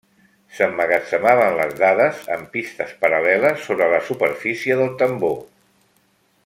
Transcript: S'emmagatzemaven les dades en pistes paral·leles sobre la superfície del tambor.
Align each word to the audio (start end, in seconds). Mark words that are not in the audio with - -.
S'emmagatzemaven 0.59 1.57
les 1.59 1.75
dades 1.83 2.23
en 2.37 2.47
pistes 2.57 2.97
paral·leles 3.05 3.69
sobre 3.69 3.93
la 3.95 4.01
superfície 4.09 4.79
del 4.81 4.93
tambor. 5.03 5.41